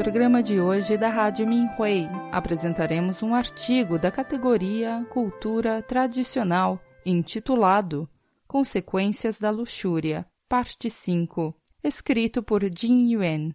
[0.00, 8.08] programa de hoje da Rádio Minhui, apresentaremos um artigo da categoria Cultura Tradicional, intitulado
[8.46, 13.54] Consequências da Luxúria, parte 5, escrito por Jin Yuan.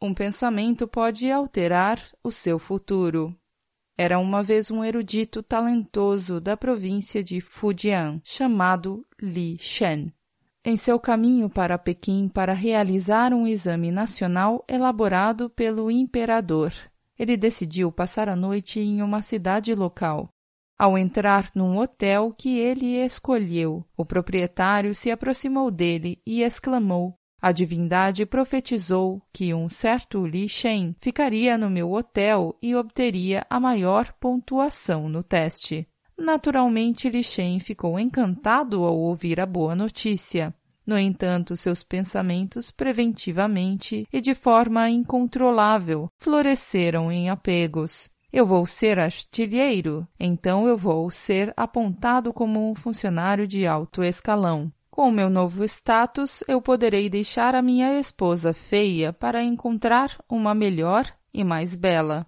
[0.00, 3.36] Um pensamento pode alterar o seu futuro.
[3.98, 10.12] Era uma vez um erudito talentoso da província de Fujian, chamado Li Shen.
[10.64, 16.72] Em seu caminho para Pequim para realizar um exame nacional elaborado pelo imperador,
[17.18, 20.28] ele decidiu passar a noite em uma cidade local.
[20.78, 27.50] Ao entrar num hotel que ele escolheu, o proprietário se aproximou dele e exclamou: A
[27.50, 34.12] divindade profetizou que um certo Li Shen ficaria no meu hotel e obteria a maior
[34.12, 35.88] pontuação no teste.
[36.18, 40.54] Naturalmente, Li Shen ficou encantado ao ouvir a boa notícia.
[40.86, 48.10] No entanto, seus pensamentos preventivamente e de forma incontrolável floresceram em apegos.
[48.32, 54.72] Eu vou ser artilheiro, então eu vou ser apontado como um funcionário de alto escalão.
[54.90, 61.06] Com meu novo status, eu poderei deixar a minha esposa feia para encontrar uma melhor
[61.32, 62.26] e mais bela.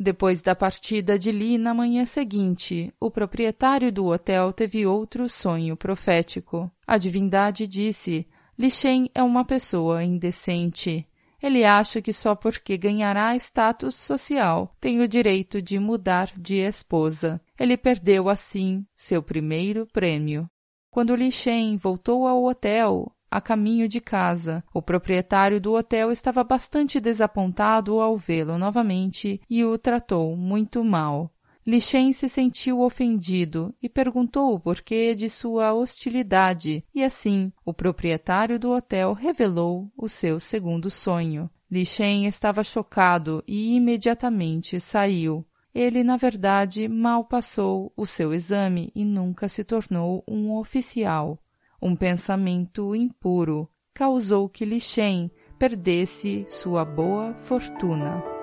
[0.00, 5.76] Depois da partida de Li na manhã seguinte, o proprietário do hotel teve outro sonho
[5.76, 6.70] profético.
[6.86, 8.24] A divindade disse:
[8.56, 11.04] Li Shen é uma pessoa indecente.
[11.42, 17.40] Ele acha que só porque ganhará status social tem o direito de mudar de esposa.
[17.58, 20.48] Ele perdeu assim seu primeiro prêmio.
[20.90, 24.62] Quando Li Shen voltou ao hotel, a caminho de casa.
[24.72, 31.32] O proprietário do hotel estava bastante desapontado ao vê-lo novamente e o tratou muito mal.
[31.66, 38.58] Lichen se sentiu ofendido e perguntou o porquê de sua hostilidade, e assim o proprietário
[38.58, 41.50] do hotel revelou o seu segundo sonho.
[41.70, 45.44] Lichen estava chocado e imediatamente saiu.
[45.74, 51.38] Ele, na verdade, mal passou o seu exame e nunca se tornou um oficial.
[51.80, 58.37] Um pensamento impuro causou que Li Shen perdesse sua boa fortuna.